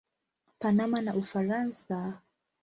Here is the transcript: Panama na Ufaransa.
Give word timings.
Panama 0.59 0.97
na 1.05 1.13
Ufaransa. 1.23 1.97